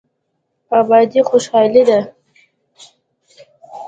[0.79, 1.99] ابادي خوشحالي ده.